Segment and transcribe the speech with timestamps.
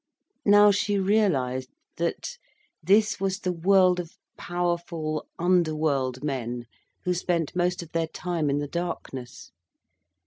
[0.47, 2.39] Now she realised that
[2.81, 6.65] this was the world of powerful, underworld men
[7.03, 9.51] who spent most of their time in the darkness.